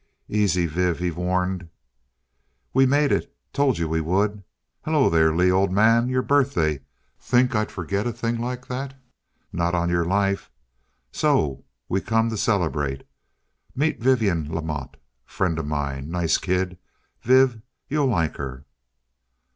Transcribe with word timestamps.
"Easy, 0.29 0.65
Viv," 0.65 0.97
he 0.97 1.11
warned. 1.11 1.69
"We 2.73 2.87
made 2.87 3.11
it 3.11 3.31
tol' 3.53 3.75
you 3.75 3.87
we 3.87 4.01
would.... 4.01 4.43
Hello 4.83 5.11
there, 5.11 5.31
Lee 5.31 5.51
ol' 5.51 5.67
man 5.67 6.09
your 6.09 6.23
birthday 6.23 6.79
think 7.19 7.53
I'd 7.53 7.69
forget 7.71 8.07
a 8.07 8.11
thing 8.11 8.39
like 8.41 8.65
that, 8.65 8.95
not 9.53 9.75
on 9.75 9.89
your 9.89 10.03
life. 10.05 10.49
So 11.11 11.65
we 11.87 12.01
come 12.01 12.31
t'celebrate 12.31 13.03
meet 13.75 14.01
Vivian 14.01 14.49
Lamotte 14.51 14.97
frien' 15.23 15.59
o' 15.59 15.61
mine. 15.61 16.09
Nice 16.09 16.39
kid, 16.39 16.79
Viv 17.21 17.61
you'll 17.87 18.07
like 18.07 18.37
her." 18.37 18.65